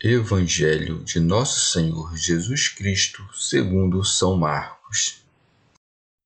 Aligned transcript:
Evangelho 0.00 1.02
de 1.02 1.18
Nosso 1.18 1.72
Senhor 1.72 2.16
Jesus 2.16 2.68
Cristo, 2.68 3.20
segundo 3.34 4.04
São 4.04 4.36
Marcos. 4.36 5.24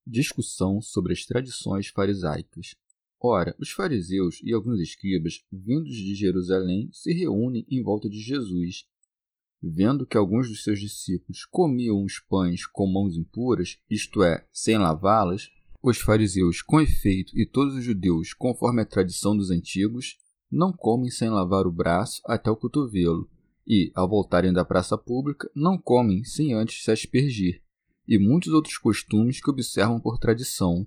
Discussão 0.06 0.82
sobre 0.82 1.14
as 1.14 1.24
tradições 1.24 1.88
farisaicas. 1.88 2.74
Ora, 3.18 3.56
os 3.58 3.70
fariseus 3.70 4.42
e 4.44 4.52
alguns 4.52 4.78
escribas, 4.78 5.42
vindos 5.50 5.96
de 5.96 6.14
Jerusalém, 6.14 6.90
se 6.92 7.14
reúnem 7.14 7.64
em 7.66 7.82
volta 7.82 8.10
de 8.10 8.20
Jesus. 8.20 8.84
Vendo 9.62 10.04
que 10.04 10.18
alguns 10.18 10.50
dos 10.50 10.62
seus 10.62 10.78
discípulos 10.78 11.46
comiam 11.46 12.04
os 12.04 12.20
pães 12.20 12.66
com 12.66 12.86
mãos 12.86 13.16
impuras, 13.16 13.78
isto 13.88 14.22
é, 14.22 14.46
sem 14.52 14.76
lavá-las, 14.76 15.48
os 15.82 15.96
fariseus, 15.96 16.60
com 16.60 16.78
efeito, 16.78 17.32
e 17.34 17.46
todos 17.46 17.74
os 17.74 17.82
judeus, 17.82 18.34
conforme 18.34 18.82
a 18.82 18.86
tradição 18.86 19.34
dos 19.34 19.50
antigos, 19.50 20.18
não 20.50 20.74
comem 20.74 21.08
sem 21.08 21.30
lavar 21.30 21.66
o 21.66 21.72
braço 21.72 22.20
até 22.26 22.50
o 22.50 22.56
cotovelo 22.56 23.31
e, 23.66 23.92
ao 23.94 24.08
voltarem 24.08 24.52
da 24.52 24.64
praça 24.64 24.98
pública, 24.98 25.50
não 25.54 25.78
comem 25.78 26.24
sem 26.24 26.52
antes 26.52 26.82
se 26.82 26.90
aspergir, 26.90 27.62
e 28.06 28.18
muitos 28.18 28.52
outros 28.52 28.76
costumes 28.76 29.40
que 29.40 29.50
observam 29.50 30.00
por 30.00 30.18
tradição: 30.18 30.86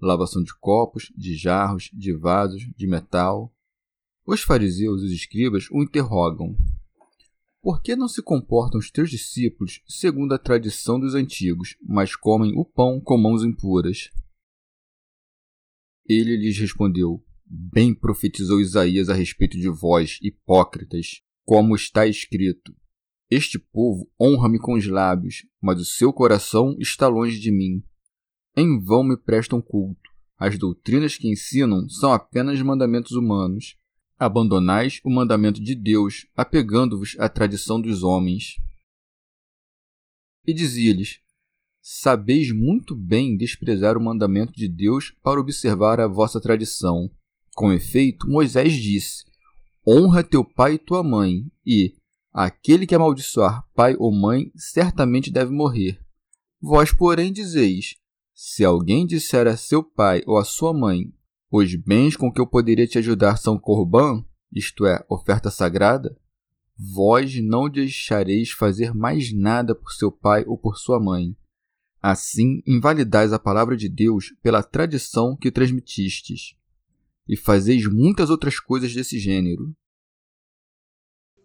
lavação 0.00 0.42
de 0.42 0.54
copos, 0.58 1.10
de 1.16 1.34
jarros, 1.34 1.90
de 1.92 2.12
vasos, 2.12 2.62
de 2.76 2.86
metal. 2.86 3.54
Os 4.24 4.42
fariseus 4.42 5.02
e 5.02 5.06
os 5.06 5.12
escribas 5.12 5.68
o 5.70 5.82
interrogam: 5.82 6.56
Por 7.60 7.82
que 7.82 7.96
não 7.96 8.08
se 8.08 8.22
comportam 8.22 8.78
os 8.78 8.90
teus 8.90 9.10
discípulos 9.10 9.82
segundo 9.88 10.32
a 10.32 10.38
tradição 10.38 11.00
dos 11.00 11.14
antigos, 11.14 11.76
mas 11.82 12.14
comem 12.14 12.56
o 12.56 12.64
pão 12.64 13.00
com 13.00 13.16
mãos 13.16 13.42
impuras? 13.42 14.10
Ele 16.06 16.36
lhes 16.36 16.58
respondeu: 16.58 17.24
Bem 17.44 17.94
profetizou 17.94 18.60
Isaías 18.60 19.08
a 19.08 19.14
respeito 19.14 19.58
de 19.58 19.68
vós, 19.68 20.18
hipócritas 20.22 21.22
como 21.44 21.74
está 21.74 22.06
escrito: 22.06 22.74
Este 23.30 23.58
povo 23.58 24.10
honra-me 24.20 24.58
com 24.58 24.74
os 24.74 24.86
lábios, 24.86 25.46
mas 25.60 25.80
o 25.80 25.84
seu 25.84 26.12
coração 26.12 26.76
está 26.78 27.08
longe 27.08 27.38
de 27.38 27.50
mim. 27.50 27.82
Em 28.56 28.78
vão 28.78 29.02
me 29.02 29.16
prestam 29.16 29.60
culto. 29.60 30.10
As 30.38 30.58
doutrinas 30.58 31.16
que 31.16 31.28
ensinam 31.28 31.88
são 31.88 32.12
apenas 32.12 32.60
mandamentos 32.60 33.12
humanos. 33.12 33.76
Abandonais 34.18 35.00
o 35.04 35.10
mandamento 35.10 35.60
de 35.60 35.74
Deus, 35.74 36.26
apegando-vos 36.36 37.16
à 37.18 37.28
tradição 37.28 37.80
dos 37.80 38.02
homens. 38.02 38.56
E 40.46 40.52
dizia-lhes: 40.52 41.20
Sabeis 41.80 42.52
muito 42.52 42.94
bem 42.94 43.36
desprezar 43.36 43.96
o 43.96 44.00
mandamento 44.00 44.52
de 44.52 44.68
Deus 44.68 45.10
para 45.22 45.40
observar 45.40 45.98
a 45.98 46.06
vossa 46.06 46.40
tradição. 46.40 47.10
Com 47.54 47.72
efeito, 47.72 48.28
Moisés 48.28 48.74
disse: 48.74 49.24
honra 49.86 50.22
teu 50.22 50.44
pai 50.44 50.74
e 50.74 50.78
tua 50.78 51.02
mãe, 51.02 51.50
e 51.66 51.94
aquele 52.32 52.86
que 52.86 52.94
amaldiçoar 52.94 53.66
pai 53.74 53.94
ou 53.98 54.12
mãe 54.12 54.50
certamente 54.54 55.30
deve 55.30 55.52
morrer. 55.52 56.00
Vós, 56.60 56.92
porém, 56.92 57.32
dizeis: 57.32 57.96
se 58.34 58.64
alguém 58.64 59.06
disser 59.06 59.46
a 59.46 59.56
seu 59.56 59.82
pai 59.82 60.22
ou 60.26 60.38
a 60.38 60.44
sua 60.44 60.72
mãe, 60.72 61.12
os 61.50 61.74
bens 61.74 62.16
com 62.16 62.32
que 62.32 62.40
eu 62.40 62.46
poderia 62.46 62.86
te 62.86 62.98
ajudar 62.98 63.36
são 63.36 63.58
corban, 63.58 64.24
isto 64.52 64.86
é, 64.86 65.04
oferta 65.08 65.50
sagrada, 65.50 66.16
vós 66.78 67.34
não 67.42 67.68
deixareis 67.68 68.50
fazer 68.50 68.94
mais 68.94 69.32
nada 69.32 69.74
por 69.74 69.92
seu 69.92 70.10
pai 70.10 70.44
ou 70.46 70.56
por 70.56 70.76
sua 70.76 70.98
mãe. 70.98 71.36
Assim, 72.00 72.62
invalidais 72.66 73.32
a 73.32 73.38
palavra 73.38 73.76
de 73.76 73.88
Deus 73.88 74.34
pela 74.42 74.62
tradição 74.62 75.36
que 75.36 75.52
transmitistes 75.52 76.56
e 77.32 77.36
fazeis 77.36 77.86
muitas 77.86 78.28
outras 78.28 78.60
coisas 78.60 78.94
desse 78.94 79.18
gênero. 79.18 79.74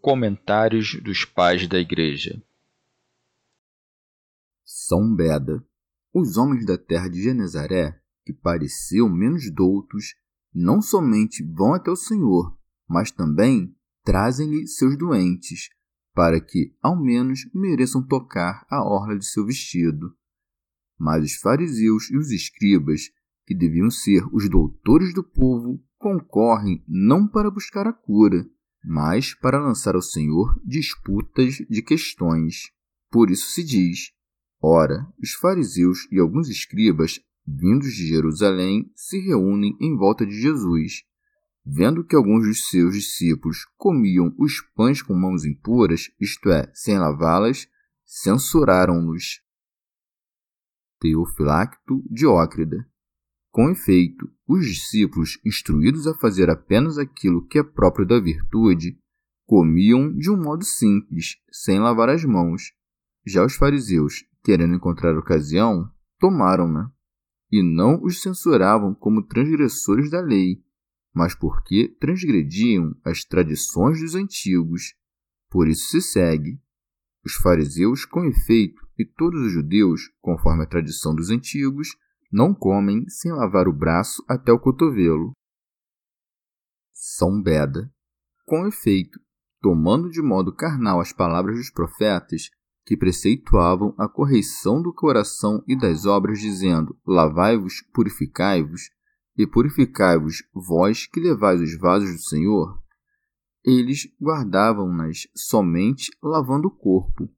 Comentários 0.02 1.02
dos 1.02 1.24
Pais 1.24 1.66
da 1.66 1.80
Igreja 1.80 2.44
São 4.66 5.16
Beda. 5.16 5.66
Os 6.14 6.36
homens 6.36 6.66
da 6.66 6.78
terra 6.78 7.08
de 7.08 7.24
Genezaré, 7.24 8.02
que 8.26 8.34
pareciam 8.34 9.08
menos 9.08 9.50
doutos, 9.50 10.14
não 10.54 10.82
somente 10.82 11.42
vão 11.42 11.74
até 11.74 11.90
o 11.90 11.96
Senhor, 11.96 12.60
mas 12.86 13.10
também 13.10 13.74
trazem-lhe 14.04 14.68
seus 14.68 14.98
doentes, 14.98 15.70
para 16.14 16.42
que, 16.42 16.76
ao 16.82 17.02
menos, 17.02 17.50
mereçam 17.54 18.06
tocar 18.06 18.66
a 18.70 18.84
orla 18.84 19.18
de 19.18 19.26
seu 19.26 19.46
vestido. 19.46 20.14
Mas 20.98 21.24
os 21.24 21.36
fariseus 21.36 22.12
e 22.12 22.18
os 22.18 22.30
escribas 22.30 23.10
que 23.48 23.56
deviam 23.56 23.90
ser 23.90 24.22
os 24.34 24.50
doutores 24.50 25.14
do 25.14 25.24
povo, 25.24 25.82
concorrem 25.98 26.84
não 26.86 27.26
para 27.26 27.50
buscar 27.50 27.88
a 27.88 27.94
cura, 27.94 28.46
mas 28.84 29.34
para 29.34 29.58
lançar 29.58 29.96
ao 29.96 30.02
Senhor 30.02 30.62
disputas 30.66 31.56
de 31.70 31.82
questões. 31.82 32.70
Por 33.10 33.32
isso 33.32 33.50
se 33.52 33.64
diz: 33.64 34.12
Ora, 34.62 35.08
os 35.18 35.32
fariseus 35.32 36.12
e 36.12 36.20
alguns 36.20 36.50
escribas, 36.50 37.22
vindos 37.48 37.94
de 37.94 38.06
Jerusalém, 38.06 38.92
se 38.94 39.18
reúnem 39.18 39.78
em 39.80 39.96
volta 39.96 40.26
de 40.26 40.40
Jesus. 40.40 41.04
Vendo 41.66 42.04
que 42.04 42.16
alguns 42.16 42.46
dos 42.46 42.68
seus 42.68 42.94
discípulos 42.94 43.66
comiam 43.78 44.34
os 44.38 44.62
pães 44.76 45.02
com 45.02 45.14
mãos 45.14 45.46
impuras, 45.46 46.10
isto 46.20 46.50
é, 46.50 46.70
sem 46.74 46.98
lavá-las, 46.98 47.68
censuraram-nos. 48.06 49.42
Teofilacto 51.00 52.04
Diócrida 52.10 52.86
com 53.52 53.70
efeito, 53.70 54.30
os 54.48 54.66
discípulos, 54.66 55.40
instruídos 55.46 56.08
a 56.08 56.14
fazer 56.16 56.50
apenas 56.50 56.98
aquilo 56.98 57.46
que 57.46 57.60
é 57.60 57.64
próprio 57.64 58.06
da 58.06 58.20
virtude, 58.20 58.98
comiam 59.46 60.14
de 60.14 60.30
um 60.30 60.38
modo 60.38 60.64
simples, 60.64 61.38
sem 61.52 61.80
lavar 61.80 62.10
as 62.10 62.24
mãos. 62.24 62.74
Já 63.26 63.44
os 63.46 63.56
fariseus, 63.56 64.26
querendo 64.44 64.76
encontrar 64.76 65.18
ocasião, 65.18 65.90
tomaram-na, 66.20 66.92
e 67.52 67.64
não 67.64 68.02
os 68.04 68.22
censuravam 68.22 68.94
como 68.94 69.26
transgressores 69.26 70.10
da 70.10 70.22
lei, 70.22 70.62
mas 71.14 71.34
porque 71.34 71.96
transgrediam 72.00 72.96
as 73.04 73.24
tradições 73.24 74.00
dos 74.00 74.16
antigos. 74.16 74.94
Por 75.50 75.68
isso 75.68 75.88
se 75.90 76.02
segue. 76.02 76.60
Os 77.26 77.34
fariseus, 77.36 78.06
com 78.06 78.26
efeito, 78.26 78.86
e 78.98 79.06
todos 79.06 79.42
os 79.42 79.52
judeus, 79.52 80.12
conforme 80.22 80.64
a 80.64 80.68
tradição 80.68 81.16
dos 81.16 81.30
antigos, 81.30 81.90
não 82.32 82.54
comem 82.54 83.08
sem 83.10 83.32
lavar 83.32 83.68
o 83.68 83.74
braço 83.74 84.24
até 84.28 84.52
o 84.52 84.60
cotovelo. 84.60 85.32
São 86.94 87.42
Beda. 87.42 87.92
Com 88.46 88.66
efeito, 88.66 89.20
tomando 89.62 90.10
de 90.10 90.22
modo 90.22 90.54
carnal 90.54 91.00
as 91.00 91.12
palavras 91.12 91.58
dos 91.58 91.70
profetas, 91.70 92.50
que 92.86 92.96
preceituavam 92.96 93.94
a 93.98 94.08
correição 94.08 94.82
do 94.82 94.94
coração 94.94 95.62
e 95.68 95.78
das 95.78 96.06
obras, 96.06 96.40
dizendo: 96.40 96.98
Lavai-vos, 97.06 97.82
purificai-vos, 97.94 98.90
e 99.38 99.46
purificai-vos 99.46 100.44
vós 100.54 101.06
que 101.06 101.20
levais 101.20 101.62
os 101.62 101.78
vasos 101.78 102.14
do 102.14 102.22
Senhor, 102.22 102.82
eles 103.64 104.08
guardavam-nas 104.20 105.28
somente 105.36 106.10
lavando 106.24 106.70
o 106.70 106.72
corpo, 106.72 107.30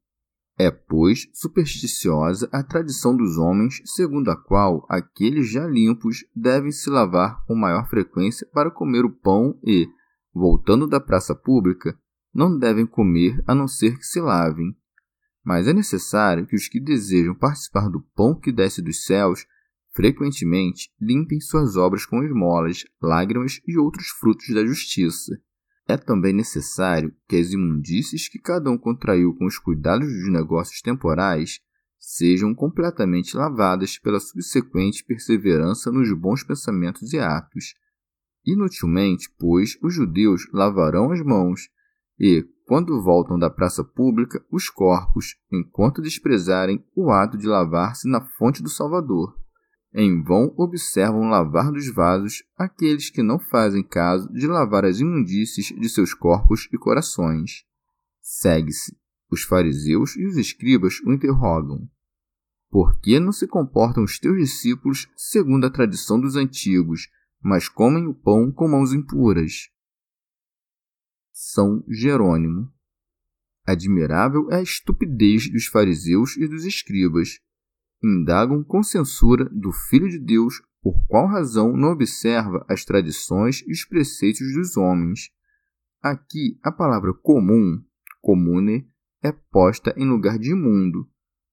é, 0.60 0.70
pois, 0.70 1.30
supersticiosa 1.34 2.50
a 2.52 2.62
tradição 2.62 3.16
dos 3.16 3.38
homens, 3.38 3.82
segundo 3.86 4.30
a 4.30 4.36
qual 4.36 4.86
aqueles 4.90 5.50
já 5.50 5.66
limpos 5.66 6.26
devem 6.36 6.70
se 6.70 6.90
lavar 6.90 7.42
com 7.46 7.56
maior 7.56 7.88
frequência 7.90 8.46
para 8.52 8.70
comer 8.70 9.06
o 9.06 9.10
pão 9.10 9.58
e, 9.64 9.88
voltando 10.34 10.86
da 10.86 11.00
praça 11.00 11.34
pública, 11.34 11.98
não 12.34 12.58
devem 12.60 12.86
comer 12.86 13.42
a 13.48 13.56
não 13.56 13.70
ser 13.70 13.98
que 13.98 14.04
se 14.04 14.20
lavem. 14.20 14.76
Mas 15.46 15.66
é 15.66 15.74
necessário 15.74 16.46
que 16.46 16.58
os 16.58 16.68
que 16.68 16.80
desejam 16.80 17.34
participar 17.34 17.88
do 17.90 18.02
pão 18.14 18.38
que 18.38 18.52
desce 18.52 18.82
dos 18.82 19.06
céus 19.06 19.46
frequentemente 19.94 20.92
limpem 21.00 21.40
suas 21.40 21.78
obras 21.78 22.06
com 22.06 22.22
esmolas, 22.22 22.84
lágrimas 23.02 23.62
e 23.66 23.78
outros 23.78 24.08
frutos 24.10 24.54
da 24.54 24.66
justiça. 24.66 25.40
É 25.90 25.98
também 25.98 26.32
necessário 26.32 27.12
que 27.28 27.36
as 27.36 27.52
imundícies 27.52 28.30
que 28.30 28.38
cada 28.38 28.70
um 28.70 28.78
contraiu 28.78 29.34
com 29.34 29.48
os 29.48 29.58
cuidados 29.58 30.08
dos 30.08 30.32
negócios 30.32 30.84
temporais 30.84 31.62
sejam 31.98 32.54
completamente 32.54 33.36
lavadas 33.36 33.98
pela 33.98 34.20
subsequente 34.20 35.04
perseverança 35.04 35.92
nos 35.92 36.14
bons 36.14 36.44
pensamentos 36.44 37.12
e 37.12 37.18
atos. 37.18 37.74
Inutilmente, 38.46 39.34
pois, 39.40 39.80
os 39.82 39.92
judeus 39.92 40.48
lavarão 40.54 41.12
as 41.12 41.24
mãos 41.24 41.62
e, 42.20 42.48
quando 42.68 43.02
voltam 43.02 43.40
da 43.40 43.50
praça 43.50 43.84
pública, 43.84 44.46
os 44.52 44.70
corpos, 44.70 45.38
enquanto 45.52 46.04
desprezarem 46.04 46.86
o 46.96 47.10
ato 47.10 47.36
de 47.36 47.48
lavar-se 47.48 48.08
na 48.08 48.22
fonte 48.38 48.62
do 48.62 48.70
Salvador. 48.70 49.39
Em 49.94 50.22
vão 50.22 50.54
observam 50.56 51.30
lavar 51.30 51.72
dos 51.72 51.92
vasos 51.92 52.44
aqueles 52.56 53.10
que 53.10 53.24
não 53.24 53.40
fazem 53.40 53.84
caso 53.84 54.32
de 54.32 54.46
lavar 54.46 54.86
as 54.86 55.00
imundícies 55.00 55.68
de 55.68 55.90
seus 55.90 56.14
corpos 56.14 56.68
e 56.72 56.78
corações. 56.78 57.66
Segue-se 58.22 58.96
os 59.32 59.44
fariseus 59.44 60.16
e 60.16 60.26
os 60.26 60.38
escribas 60.38 61.00
o 61.02 61.12
interrogam: 61.12 61.90
Por 62.70 63.00
que 63.00 63.20
não 63.20 63.32
se 63.32 63.48
comportam 63.48 64.04
os 64.04 64.20
teus 64.20 64.38
discípulos 64.38 65.08
segundo 65.16 65.66
a 65.66 65.72
tradição 65.72 66.20
dos 66.20 66.36
antigos, 66.36 67.10
mas 67.42 67.68
comem 67.68 68.08
o 68.08 68.14
pão 68.14 68.52
com 68.52 68.68
mãos 68.68 68.94
impuras? 68.94 69.70
São 71.32 71.84
Jerônimo. 71.88 72.72
Admirável 73.66 74.50
é 74.52 74.58
a 74.58 74.62
estupidez 74.62 75.50
dos 75.50 75.68
fariseus 75.68 76.36
e 76.38 76.48
dos 76.48 76.66
escribas. 76.66 77.40
Indagam 78.04 78.64
com 78.64 78.82
censura 78.82 79.46
do 79.46 79.72
Filho 79.72 80.10
de 80.10 80.20
Deus 80.20 80.62
por 80.82 81.06
qual 81.08 81.28
razão 81.28 81.76
não 81.76 81.90
observa 81.90 82.66
as 82.70 82.86
tradições 82.86 83.62
e 83.68 83.72
os 83.72 83.84
preceitos 83.84 84.54
dos 84.54 84.78
homens. 84.78 85.30
Aqui 86.02 86.58
a 86.64 86.72
palavra 86.72 87.14
comum, 87.14 87.84
comune, 88.22 88.90
é 89.22 89.32
posta 89.32 89.94
em 89.98 90.08
lugar 90.08 90.40
de 90.40 90.52
imundo, 90.52 91.10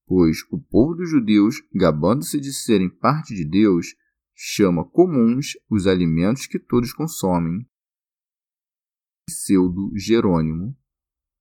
pois 0.06 0.38
o 0.52 0.58
povo 0.58 0.94
dos 0.94 1.10
judeus, 1.10 1.56
gabando-se 1.74 2.40
de 2.40 2.52
serem 2.52 2.88
parte 2.88 3.34
de 3.34 3.44
Deus, 3.44 3.96
chama 4.32 4.84
comuns 4.84 5.54
os 5.68 5.86
alimentos 5.86 6.46
que 6.46 6.60
todos 6.60 6.92
consomem. 6.92 7.68
Pseudo 9.26 9.90
Jerônimo. 9.96 10.76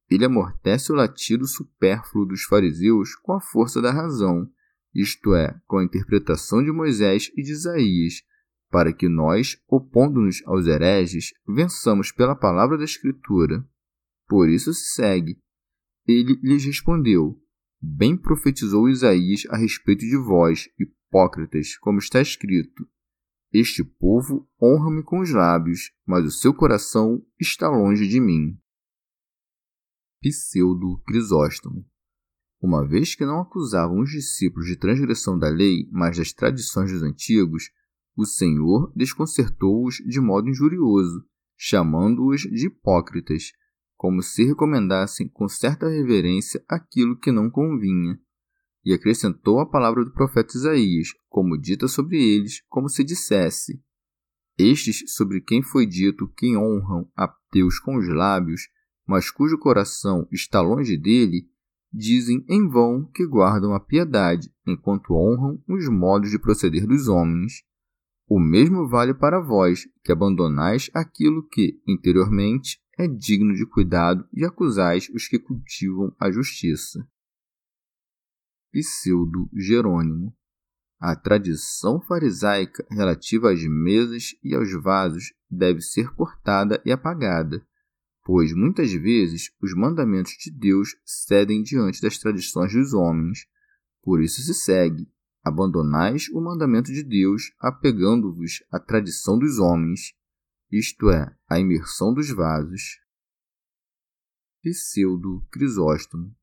Ele 0.10 0.26
amortece 0.26 0.92
o 0.92 0.96
latido 0.96 1.48
supérfluo 1.48 2.26
dos 2.26 2.44
fariseus 2.44 3.16
com 3.16 3.34
a 3.34 3.42
força 3.42 3.82
da 3.82 3.92
razão, 3.92 4.50
isto 4.96 5.36
é, 5.36 5.60
com 5.68 5.78
a 5.78 5.84
interpretação 5.84 6.64
de 6.64 6.72
Moisés 6.72 7.30
e 7.36 7.44
de 7.44 7.52
Isaías, 7.52 8.24
para 8.72 8.94
que 8.94 9.10
nós, 9.10 9.58
opondo-nos 9.68 10.42
aos 10.46 10.66
hereges, 10.66 11.34
vençamos 11.48 12.12
pela 12.12 12.36
palavra 12.36 12.78
da 12.78 12.84
Escritura. 12.84 13.64
Por 14.28 14.50
isso 14.50 14.74
se 14.74 14.94
segue 14.94 15.38
ele 16.08 16.40
lhes 16.42 16.64
respondeu: 16.66 17.42
Bem 17.82 18.16
profetizou 18.16 18.88
Isaías 18.88 19.46
a 19.50 19.58
respeito 19.58 20.02
de 20.02 20.18
vós, 20.18 20.70
hipócritas, 20.80 21.78
como 21.78 21.98
está 21.98 22.22
escrito: 22.22 22.88
Este 23.52 23.84
povo 23.84 24.48
honra-me 24.62 25.04
com 25.04 25.20
os 25.20 25.32
lábios, 25.32 25.92
mas 26.06 26.26
o 26.26 26.32
seu 26.32 26.54
coração 26.54 27.26
está 27.40 27.68
longe 27.68 28.08
de 28.08 28.20
mim. 28.20 28.58
Pseudo 30.22 31.02
Crisóstomo 31.06 31.86
uma 32.66 32.86
vez 32.86 33.14
que 33.14 33.26
não 33.26 33.42
acusavam 33.42 34.00
os 34.00 34.10
discípulos 34.10 34.66
de 34.66 34.76
transgressão 34.76 35.38
da 35.38 35.48
lei, 35.48 35.88
mas 35.92 36.18
das 36.18 36.34
tradições 36.34 36.92
dos 36.92 37.04
antigos, 37.04 37.70
o 38.18 38.26
Senhor 38.26 38.92
desconcertou-os 38.96 39.98
de 39.98 40.20
modo 40.20 40.50
injurioso, 40.50 41.24
chamando-os 41.56 42.42
de 42.42 42.66
hipócritas, 42.66 43.52
como 43.96 44.24
se 44.24 44.44
recomendassem 44.44 45.28
com 45.28 45.48
certa 45.48 45.88
reverência 45.88 46.64
aquilo 46.68 47.18
que 47.20 47.32
não 47.32 47.52
convinha. 47.52 48.20
E 48.84 48.94
acrescentou 48.94 49.60
a 49.60 49.70
palavra 49.70 50.04
do 50.04 50.12
profeta 50.12 50.58
Isaías, 50.58 51.10
como 51.30 51.60
dita 51.60 51.88
sobre 51.88 52.18
eles, 52.18 52.62
como 52.68 52.90
se 52.90 53.04
dissesse: 53.04 53.80
Estes 54.58 55.14
sobre 55.14 55.40
quem 55.40 55.62
foi 55.62 55.86
dito 55.86 56.28
que 56.36 56.58
honram 56.58 57.08
a 57.16 57.32
Deus 57.52 57.80
com 57.80 57.98
os 57.98 58.08
lábios, 58.08 58.62
mas 59.08 59.30
cujo 59.30 59.58
coração 59.58 60.28
está 60.32 60.62
longe 60.62 60.98
dele, 60.98 61.48
dizem 61.96 62.44
em 62.50 62.68
vão 62.68 63.10
que 63.14 63.26
guardam 63.26 63.74
a 63.74 63.80
piedade, 63.80 64.52
enquanto 64.68 65.14
honram 65.14 65.64
os 65.68 65.88
modos 65.88 66.30
de 66.30 66.38
proceder 66.38 66.86
dos 66.86 67.08
homens. 67.08 67.64
O 68.28 68.40
mesmo 68.40 68.88
vale 68.88 69.14
para 69.14 69.40
vós, 69.40 69.88
que 70.04 70.12
abandonais 70.12 70.90
aquilo 70.94 71.48
que, 71.48 71.80
interiormente, 71.88 72.80
é 72.98 73.08
digno 73.08 73.54
de 73.54 73.66
cuidado 73.66 74.28
e 74.34 74.44
acusais 74.44 75.10
os 75.14 75.28
que 75.28 75.40
cultivam 75.40 76.14
a 76.20 76.30
justiça. 76.30 77.08
Pseudo 78.72 79.50
Jerônimo. 79.54 80.36
A 81.00 81.16
tradição 81.16 82.02
farisaica 82.02 82.86
relativa 82.90 83.52
às 83.52 83.64
mesas 83.64 84.36
e 84.44 84.56
aos 84.56 84.72
vasos 84.82 85.34
deve 85.50 85.82
ser 85.82 86.14
cortada 86.16 86.82
e 86.86 86.92
apagada, 86.92 87.66
pois 88.26 88.54
muitas 88.54 88.92
vezes 88.92 89.52
os 89.62 89.74
mandamentos 89.74 90.34
de 90.34 90.52
Deus 90.52 90.98
cedem 91.06 91.64
diante 91.64 92.02
das 92.02 92.18
tradições 92.18 92.74
dos 92.74 92.94
homens. 92.94 93.46
Por 94.02 94.22
isso 94.22 94.42
se 94.42 94.54
segue: 94.54 95.08
abandonais 95.44 96.28
o 96.34 96.42
mandamento 96.42 96.92
de 96.92 97.04
Deus, 97.04 97.54
apegando-vos 97.60 98.64
à 98.72 98.80
tradição 98.80 99.40
dos 99.40 99.60
homens 99.60 100.16
isto 100.72 101.10
é, 101.12 101.34
a 101.48 101.60
imersão 101.60 102.14
dos 102.14 102.30
vasos. 102.32 103.00
Pseudo 104.62 105.46
Crisóstomo. 105.52 106.36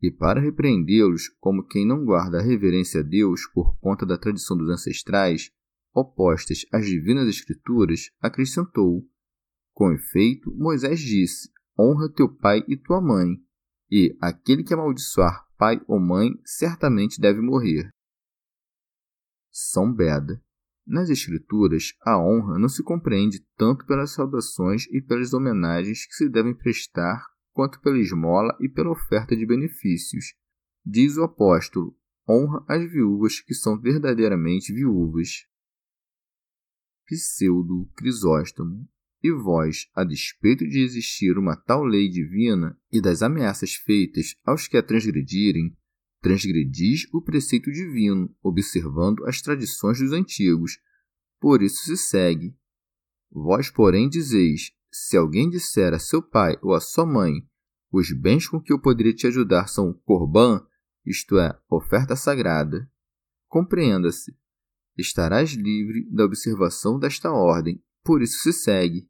E 0.00 0.12
para 0.12 0.40
repreendê-los 0.40 1.28
como 1.40 1.66
quem 1.66 1.84
não 1.84 2.04
guarda 2.04 2.38
a 2.38 2.42
reverência 2.42 3.00
a 3.00 3.02
Deus 3.02 3.46
por 3.52 3.76
conta 3.80 4.06
da 4.06 4.16
tradição 4.16 4.56
dos 4.56 4.70
ancestrais, 4.70 5.50
opostas 5.92 6.64
às 6.72 6.86
divinas 6.86 7.28
escrituras, 7.28 8.12
acrescentou: 8.20 9.04
Com 9.78 9.92
efeito, 9.92 10.52
Moisés 10.56 10.98
disse: 10.98 11.52
Honra 11.78 12.12
teu 12.12 12.28
pai 12.28 12.64
e 12.66 12.76
tua 12.76 13.00
mãe, 13.00 13.40
e 13.88 14.18
aquele 14.20 14.64
que 14.64 14.74
amaldiçoar 14.74 15.46
pai 15.56 15.80
ou 15.86 16.00
mãe 16.00 16.32
certamente 16.44 17.20
deve 17.20 17.40
morrer. 17.40 17.88
São 19.52 19.94
Beda. 19.94 20.42
Nas 20.84 21.08
Escrituras, 21.10 21.92
a 22.04 22.18
honra 22.18 22.58
não 22.58 22.68
se 22.68 22.82
compreende 22.82 23.38
tanto 23.56 23.86
pelas 23.86 24.10
saudações 24.10 24.86
e 24.90 25.00
pelas 25.00 25.32
homenagens 25.32 26.06
que 26.06 26.14
se 26.14 26.28
devem 26.28 26.56
prestar, 26.56 27.24
quanto 27.52 27.80
pela 27.80 28.00
esmola 28.00 28.58
e 28.60 28.68
pela 28.68 28.90
oferta 28.90 29.36
de 29.36 29.46
benefícios. 29.46 30.34
Diz 30.84 31.16
o 31.16 31.22
apóstolo: 31.22 31.96
honra 32.28 32.64
as 32.66 32.82
viúvas 32.90 33.40
que 33.40 33.54
são 33.54 33.80
verdadeiramente 33.80 34.72
viúvas. 34.72 35.46
Pseudo 37.06 37.88
Crisóstomo. 37.94 38.88
E 39.22 39.32
vós, 39.32 39.88
a 39.94 40.04
despeito 40.04 40.66
de 40.68 40.80
existir 40.80 41.36
uma 41.36 41.56
tal 41.56 41.84
lei 41.84 42.08
divina 42.08 42.78
e 42.92 43.00
das 43.00 43.22
ameaças 43.22 43.74
feitas 43.74 44.36
aos 44.44 44.68
que 44.68 44.76
a 44.76 44.82
transgredirem, 44.82 45.76
transgredis 46.20 47.06
o 47.12 47.20
preceito 47.20 47.70
divino, 47.72 48.32
observando 48.42 49.24
as 49.26 49.40
tradições 49.40 49.98
dos 49.98 50.12
antigos. 50.12 50.78
Por 51.40 51.62
isso 51.62 51.84
se 51.84 51.96
segue. 51.96 52.56
Vós, 53.30 53.70
porém, 53.70 54.08
dizeis: 54.08 54.72
se 54.90 55.16
alguém 55.16 55.50
disser 55.50 55.92
a 55.92 55.98
seu 55.98 56.22
pai 56.22 56.56
ou 56.62 56.74
a 56.74 56.80
sua 56.80 57.06
mãe, 57.06 57.46
os 57.90 58.12
bens 58.12 58.48
com 58.48 58.60
que 58.60 58.72
eu 58.72 58.80
poderia 58.80 59.14
te 59.14 59.26
ajudar 59.26 59.66
são 59.66 59.92
corban, 59.92 60.64
isto 61.04 61.38
é, 61.38 61.58
oferta 61.70 62.14
sagrada. 62.14 62.90
Compreenda-se. 63.48 64.36
Estarás 64.96 65.52
livre 65.52 66.08
da 66.10 66.24
observação 66.24 66.98
desta 66.98 67.30
ordem, 67.32 67.82
por 68.08 68.22
isso 68.22 68.38
se 68.38 68.54
segue. 68.54 69.06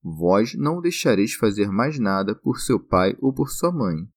Vós 0.00 0.54
não 0.54 0.80
deixareis 0.80 1.34
fazer 1.34 1.72
mais 1.72 1.98
nada 1.98 2.36
por 2.36 2.60
seu 2.60 2.78
pai 2.78 3.16
ou 3.18 3.34
por 3.34 3.50
sua 3.50 3.72
mãe. 3.72 4.08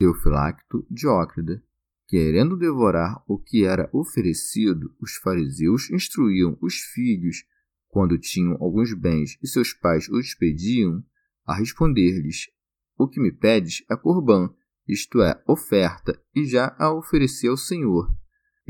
Teofilacto 0.00 0.84
Diócrida. 0.90 1.62
Querendo 2.08 2.56
devorar 2.56 3.22
o 3.28 3.38
que 3.38 3.64
era 3.64 3.88
oferecido, 3.92 4.92
os 5.00 5.14
fariseus 5.14 5.88
instruíam 5.92 6.58
os 6.60 6.74
filhos, 6.74 7.44
quando 7.86 8.18
tinham 8.18 8.56
alguns 8.60 8.92
bens 8.94 9.38
e 9.40 9.46
seus 9.46 9.72
pais 9.72 10.08
os 10.08 10.34
pediam, 10.34 11.04
a 11.46 11.54
responder-lhes: 11.54 12.48
O 12.98 13.06
que 13.06 13.20
me 13.20 13.30
pedes 13.30 13.84
é 13.88 13.96
corbã, 13.96 14.52
isto 14.88 15.22
é, 15.22 15.40
oferta, 15.46 16.20
e 16.34 16.44
já 16.44 16.74
a 16.80 16.92
ofereci 16.92 17.46
ao 17.46 17.56
Senhor. 17.56 18.12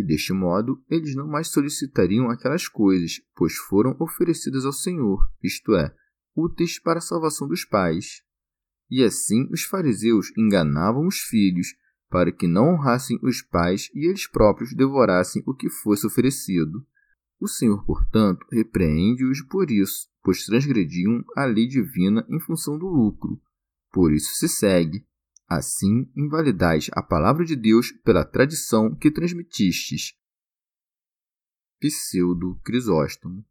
E 0.00 0.02
deste 0.02 0.32
modo 0.32 0.82
eles 0.88 1.14
não 1.14 1.28
mais 1.28 1.48
solicitariam 1.48 2.30
aquelas 2.30 2.66
coisas, 2.66 3.20
pois 3.36 3.54
foram 3.56 3.94
oferecidas 4.00 4.64
ao 4.64 4.72
Senhor, 4.72 5.30
isto 5.42 5.74
é, 5.74 5.94
úteis 6.34 6.78
para 6.78 7.00
a 7.00 7.02
salvação 7.02 7.46
dos 7.46 7.66
pais. 7.66 8.22
E 8.90 9.04
assim 9.04 9.46
os 9.52 9.62
fariseus 9.62 10.32
enganavam 10.38 11.06
os 11.06 11.18
filhos, 11.18 11.74
para 12.08 12.32
que 12.32 12.48
não 12.48 12.72
honrassem 12.72 13.20
os 13.22 13.42
pais 13.42 13.90
e 13.94 14.08
eles 14.08 14.26
próprios 14.26 14.74
devorassem 14.74 15.42
o 15.46 15.54
que 15.54 15.68
fosse 15.68 16.06
oferecido. 16.06 16.82
O 17.38 17.46
Senhor, 17.46 17.84
portanto, 17.84 18.46
repreende-os 18.50 19.42
por 19.42 19.70
isso, 19.70 20.08
pois 20.24 20.46
transgrediam 20.46 21.22
a 21.36 21.44
lei 21.44 21.68
divina 21.68 22.26
em 22.30 22.40
função 22.40 22.78
do 22.78 22.86
lucro. 22.86 23.38
Por 23.92 24.14
isso 24.14 24.34
se 24.34 24.48
segue. 24.48 25.04
Assim, 25.50 26.08
invalidais 26.16 26.88
a 26.92 27.02
palavra 27.02 27.44
de 27.44 27.56
Deus 27.56 27.90
pela 28.04 28.24
tradição 28.24 28.94
que 28.94 29.10
transmitistes. 29.10 30.14
Pseudo 31.80 32.60
Crisóstomo 32.62 33.44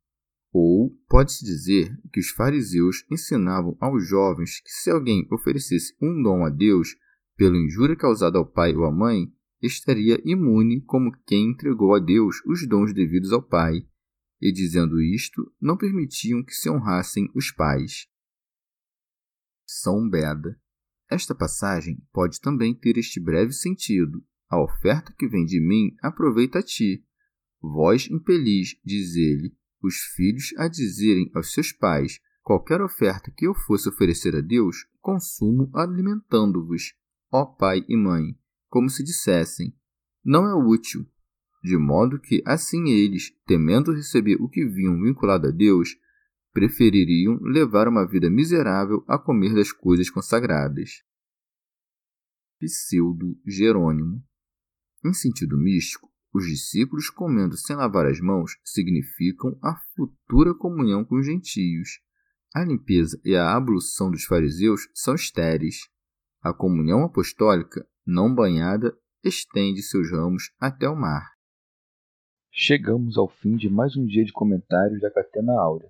ou 0.51 0.89
pode-se 1.10 1.44
dizer 1.44 1.96
que 2.12 2.22
os 2.22 2.29
fariseus 2.29 3.06
ensinavam 3.12 3.77
aos 3.82 4.08
jovens 4.08 4.62
que 4.62 4.72
se 4.72 4.89
alguém 4.89 5.27
oferecesse 5.29 5.94
um 6.01 6.24
dom 6.24 6.46
a 6.46 6.50
Deus 6.50 6.96
pela 7.36 7.58
injúria 7.58 7.98
causada 7.98 8.38
ao 8.38 8.50
pai 8.50 8.74
ou 8.74 8.86
à 8.86 8.91
mãe, 8.91 9.32
estaria 9.62 10.22
imune 10.24 10.82
como 10.82 11.12
quem 11.25 11.51
entregou 11.51 11.94
a 11.94 12.00
Deus 12.00 12.41
os 12.46 12.65
dons 12.68 12.94
devidos 12.94 13.34
ao 13.34 13.44
pai, 13.44 13.86
e 14.41 14.51
dizendo 14.53 15.01
isto, 15.01 15.51
não 15.60 15.77
permitiam 15.77 16.41
que 16.44 16.53
se 16.53 16.70
honrassem 16.70 17.29
os 17.36 17.51
pais. 17.51 18.08
São 19.65 20.10
Beda. 20.10 20.60
Esta 21.10 21.34
passagem 21.34 21.98
pode 22.13 22.39
também 22.39 22.74
ter 22.74 22.98
este 22.98 23.20
breve 23.20 23.51
sentido: 23.51 24.24
a 24.50 24.62
oferta 24.62 25.13
que 25.18 25.28
vem 25.28 25.46
de 25.46 25.60
mim 25.60 25.96
aproveita 26.01 26.60
a 26.60 26.63
ti. 26.63 27.04
Vós 27.62 28.08
impelis, 28.10 28.80
diz 28.86 29.16
ele, 29.16 29.56
os 29.82 29.96
filhos 30.16 30.54
a 30.58 30.68
dizerem 30.68 31.32
aos 31.34 31.51
seus 31.51 31.72
pais: 31.72 32.20
qualquer 32.44 32.82
oferta 32.82 33.32
que 33.36 33.48
eu 33.48 33.54
fosse 33.54 33.89
oferecer 33.89 34.36
a 34.36 34.42
Deus, 34.42 34.88
consumo 35.01 35.70
alimentando-vos, 35.74 36.94
ó 37.32 37.46
pai 37.46 37.84
e 37.88 37.98
mãe, 37.98 38.38
como 38.68 38.89
se 38.89 39.04
dissessem: 39.04 39.75
não 40.24 40.48
é 40.48 40.54
útil. 40.54 41.06
De 41.62 41.78
modo 41.78 42.20
que, 42.20 42.42
assim 42.46 42.89
eles, 42.89 43.36
temendo 43.46 43.92
receber 43.92 44.36
o 44.36 44.48
que 44.48 44.66
vinham 44.66 45.01
vinculado 45.01 45.48
a 45.48 45.51
Deus, 45.51 45.98
prefeririam 46.60 47.39
levar 47.42 47.88
uma 47.88 48.06
vida 48.06 48.30
miserável 48.30 49.01
a 49.08 49.18
comer 49.18 49.56
das 49.56 49.72
coisas 49.72 50.10
consagradas. 50.10 51.01
Pseudo 52.60 53.39
Jerônimo. 53.48 54.22
Em 55.06 55.13
sentido 55.13 55.58
místico, 55.58 56.10
os 56.34 56.46
discípulos 56.46 57.10
comendo 57.10 57.56
sem 57.56 57.78
lavar 57.78 58.06
as 58.06 58.20
mãos 58.20 58.58
significam 58.62 59.58
a 59.63 59.74
futura 59.96 60.54
comunhão 60.54 61.06
com 61.06 61.16
os 61.16 61.25
gentios. 61.25 62.01
A 62.54 62.66
limpeza 62.66 63.18
e 63.24 63.38
a 63.38 63.56
ablução 63.56 64.12
dos 64.12 64.25
fariseus 64.25 64.89
são 64.94 65.16
estéreis. 65.16 65.88
A 66.42 66.54
comunhão 66.54 67.06
apostólica, 67.06 67.88
não 68.06 68.36
banhada, 68.36 68.94
estende 69.24 69.82
seus 69.82 70.12
ramos 70.12 70.51
até 70.60 70.89
o 70.89 70.96
mar. 70.96 71.25
Chegamos 72.51 73.18
ao 73.18 73.30
fim 73.30 73.56
de 73.56 73.70
mais 73.70 73.96
um 73.96 74.06
dia 74.06 74.25
de 74.25 74.34
comentários 74.34 75.00
da 75.00 75.10
Catena 75.10 75.54
Áurea. 75.54 75.89